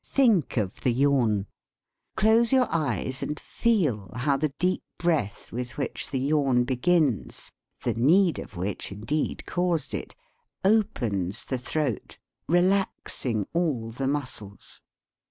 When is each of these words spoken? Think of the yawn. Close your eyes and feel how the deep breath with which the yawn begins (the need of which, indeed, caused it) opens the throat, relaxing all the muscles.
Think 0.03 0.57
of 0.57 0.81
the 0.81 0.91
yawn. 0.91 1.45
Close 2.15 2.51
your 2.51 2.65
eyes 2.71 3.21
and 3.21 3.39
feel 3.39 4.11
how 4.15 4.35
the 4.35 4.49
deep 4.49 4.81
breath 4.97 5.51
with 5.51 5.77
which 5.77 6.09
the 6.09 6.17
yawn 6.17 6.63
begins 6.63 7.51
(the 7.83 7.93
need 7.93 8.39
of 8.39 8.55
which, 8.57 8.91
indeed, 8.91 9.45
caused 9.45 9.93
it) 9.93 10.15
opens 10.65 11.45
the 11.45 11.59
throat, 11.59 12.17
relaxing 12.47 13.45
all 13.53 13.91
the 13.91 14.07
muscles. 14.07 14.81